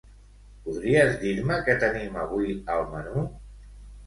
[0.63, 3.29] Podries dir-me què tenim avui al menú?